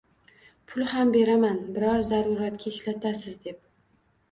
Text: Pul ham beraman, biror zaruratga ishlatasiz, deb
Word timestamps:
Pul 0.71 0.87
ham 0.93 1.11
beraman, 1.17 1.61
biror 1.77 2.03
zaruratga 2.09 2.69
ishlatasiz, 2.75 3.39
deb 3.47 3.65